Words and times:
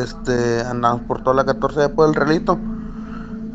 este, 0.00 0.60
andamos 0.62 1.02
por 1.02 1.22
toda 1.22 1.36
la 1.36 1.44
14 1.44 1.80
allá 1.80 1.94
por 1.94 2.08
el 2.08 2.14
relito. 2.14 2.58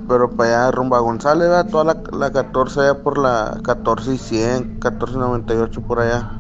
Pero 0.08 0.32
para 0.32 0.68
allá 0.68 0.72
rumbo 0.72 0.96
a 0.96 1.00
González, 1.00 1.50
¿verdad? 1.50 1.70
toda 1.70 1.84
la, 1.84 1.98
la 2.18 2.32
14 2.32 2.80
allá 2.80 3.04
por 3.04 3.18
la 3.18 3.60
14 3.64 4.14
y 4.14 4.18
100, 4.18 4.80
14 4.80 5.16
y 5.16 5.18
98 5.18 5.82
por 5.82 6.00
allá. 6.00 6.32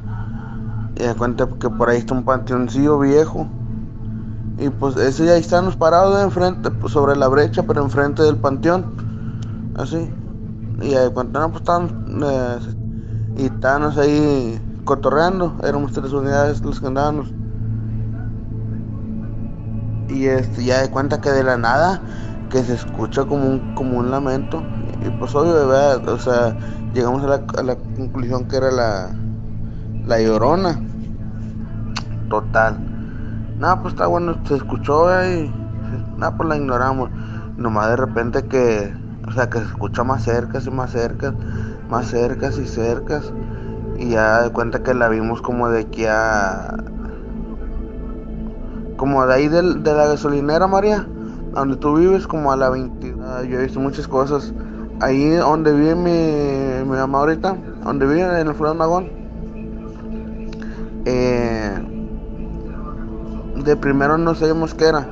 Y 0.95 1.03
da 1.03 1.13
cuenta 1.15 1.47
que 1.59 1.69
por 1.69 1.89
ahí 1.89 1.97
está 1.97 2.13
un 2.13 2.23
panteoncillo 2.23 2.97
viejo. 2.99 3.47
Y 4.57 4.69
pues 4.69 4.95
ese 4.97 5.25
ya 5.25 5.35
estamos 5.35 5.75
parados 5.75 6.17
de 6.17 6.23
enfrente, 6.23 6.71
pues, 6.71 6.93
sobre 6.93 7.15
la 7.15 7.27
brecha, 7.27 7.63
pero 7.63 7.83
enfrente 7.83 8.23
del 8.23 8.37
panteón. 8.37 8.85
Así. 9.75 10.09
Y 10.81 10.89
de 10.89 11.09
cuenta, 11.11 11.39
no, 11.39 11.49
pues 11.49 11.61
estábamos, 11.61 11.91
eh, 11.91 12.59
y 13.37 13.45
estábamos 13.45 13.97
ahí 13.97 14.59
cotorreando. 14.85 15.55
Éramos 15.63 15.91
tres 15.91 16.11
unidades 16.13 16.63
los 16.63 16.79
que 16.79 16.87
andábamos. 16.87 17.31
Y 20.09 20.25
este, 20.27 20.63
ya 20.63 20.81
de 20.81 20.89
cuenta 20.89 21.19
que 21.19 21.29
de 21.29 21.43
la 21.43 21.57
nada, 21.57 22.01
que 22.49 22.63
se 22.63 22.75
escucha 22.75 23.25
como 23.25 23.45
un, 23.45 23.75
como 23.75 23.97
un 23.97 24.11
lamento. 24.11 24.63
Y 25.05 25.09
pues 25.11 25.35
obvio, 25.35 25.53
verdad, 25.67 26.07
o 26.07 26.19
sea, 26.19 26.57
llegamos 26.93 27.23
a 27.23 27.63
la, 27.63 27.75
conclusión 27.75 28.47
que 28.47 28.57
era 28.57 28.71
la, 28.71 29.09
la 30.05 30.21
llorona. 30.21 30.79
Total. 32.29 32.77
Nada, 33.59 33.81
pues 33.81 33.93
está 33.93 34.07
bueno, 34.07 34.37
se 34.47 34.55
escuchó 34.55 35.07
y 35.25 35.51
nada, 36.17 36.35
pues 36.37 36.49
la 36.49 36.57
ignoramos. 36.57 37.09
Nomás 37.57 37.89
de 37.89 37.95
repente 37.95 38.43
que, 38.43 38.93
o 39.27 39.31
sea, 39.31 39.49
que 39.49 39.59
se 39.59 39.65
escucha 39.65 40.03
más 40.03 40.23
cerca 40.23 40.59
y 40.63 40.69
más 40.69 40.91
cerca, 40.91 41.33
más 41.89 42.07
cerca 42.07 42.49
y 42.49 42.67
cerca. 42.67 43.21
Y 43.97 44.09
ya 44.11 44.43
de 44.43 44.51
cuenta 44.51 44.83
que 44.83 44.93
la 44.93 45.09
vimos 45.09 45.41
como 45.41 45.69
de 45.69 45.81
aquí 45.81 46.05
a. 46.05 46.75
Como 48.97 49.25
de 49.25 49.33
ahí 49.33 49.47
del- 49.47 49.83
de, 49.83 49.93
la 49.93 50.07
gasolinera, 50.07 50.67
María, 50.67 51.07
donde 51.53 51.77
tú 51.77 51.95
vives, 51.95 52.27
como 52.27 52.51
a 52.51 52.57
la 52.57 52.69
20. 52.69 53.15
ah, 53.23 53.43
Yo 53.43 53.59
he 53.59 53.63
visto 53.63 53.79
muchas 53.79 54.07
cosas. 54.07 54.53
Ahí 54.99 55.29
donde 55.35 55.73
vive 55.73 55.95
mi, 55.95 56.83
mi 56.89 56.97
mamá 56.97 57.19
ahorita, 57.19 57.55
donde 57.83 58.07
vive 58.07 58.21
en 58.41 58.47
el 58.47 58.55
Flores 58.55 58.75
Magón. 58.75 59.09
Eh, 61.05 61.79
de 63.63 63.75
primero 63.77 64.17
no 64.17 64.33
sabíamos 64.35 64.73
qué 64.73 64.85
era. 64.85 65.07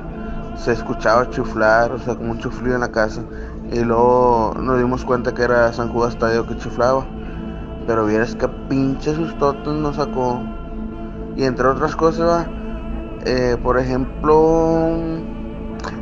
Se 0.56 0.72
escuchaba 0.72 1.30
chuflar, 1.30 1.92
o 1.92 1.98
sea, 1.98 2.16
como 2.16 2.32
un 2.32 2.38
chuflido 2.38 2.74
en 2.74 2.80
la 2.80 2.90
casa. 2.90 3.22
Y 3.72 3.80
luego 3.80 4.54
nos 4.60 4.78
dimos 4.78 5.04
cuenta 5.04 5.32
que 5.34 5.42
era 5.42 5.72
San 5.72 5.90
Judas 5.92 6.18
Tadeo 6.18 6.46
que 6.46 6.56
chuflaba. 6.56 7.06
Pero 7.86 8.06
vieras 8.06 8.34
que 8.34 8.48
pinche 8.68 9.14
sustotes 9.14 9.72
nos 9.72 9.96
sacó. 9.96 10.40
Y 11.36 11.44
entre 11.44 11.68
otras 11.68 11.94
cosas, 11.94 12.48
eh, 13.26 13.56
por 13.60 13.76
ejemplo, 13.76 14.88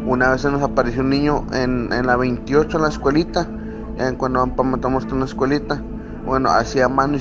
una 0.05 0.31
vez 0.31 0.43
se 0.43 0.51
nos 0.51 0.63
apareció 0.63 1.01
un 1.01 1.09
niño 1.09 1.47
en, 1.55 1.91
en 1.91 2.07
la 2.07 2.17
28 2.17 2.77
en 2.77 2.83
la 2.83 2.91
escuelita. 2.91 3.49
En 3.97 4.17
cuando 4.17 4.45
matamos 4.47 5.07
una 5.11 5.25
escuelita. 5.25 5.83
Bueno, 6.27 6.51
hacia 6.51 6.87
mano, 6.87 7.17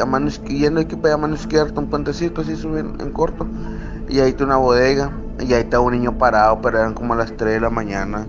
a 0.00 0.06
mano 0.06 0.30
yendo 0.46 0.80
aquí 0.80 0.96
a 1.10 1.16
mano 1.16 1.34
izquierda, 1.34 1.80
un 1.80 1.90
puentecito 1.90 2.42
así 2.42 2.54
subí 2.54 2.78
en, 2.78 3.00
en 3.00 3.10
corto. 3.10 3.48
Y 4.08 4.20
ahí 4.20 4.30
está 4.30 4.44
una 4.44 4.58
bodega. 4.58 5.10
Y 5.40 5.52
ahí 5.52 5.62
está 5.62 5.80
un 5.80 5.92
niño 5.92 6.16
parado, 6.18 6.60
pero 6.62 6.78
eran 6.78 6.94
como 6.94 7.16
las 7.16 7.36
3 7.36 7.54
de 7.54 7.60
la 7.60 7.70
mañana. 7.70 8.28